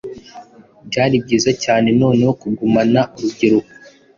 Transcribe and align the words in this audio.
Byari 0.87 1.15
byiza 1.23 1.51
cyane 1.63 1.87
noneho 2.01 2.31
kugumana 2.41 3.01
urubyiruko 3.15 3.71